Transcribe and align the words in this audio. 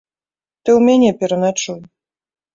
Ты 0.63 0.69
ў 0.77 0.87
мяне 0.87 1.11
пераначуй. 1.21 1.79